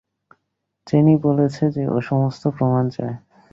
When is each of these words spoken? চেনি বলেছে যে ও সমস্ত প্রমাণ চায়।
চেনি 0.87 1.15
বলেছে 1.23 1.63
যে 1.75 1.83
ও 1.87 1.97
সমস্ত 2.01 2.43
প্রমাণ 2.55 2.85
চায়। 2.89 3.15